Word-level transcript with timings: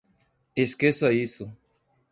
Esqueça 0.55 1.13
isso 1.13 1.55